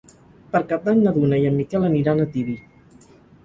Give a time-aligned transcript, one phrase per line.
[0.55, 2.61] Per Cap d'Any na Duna i en Miquel aniran a Tibi.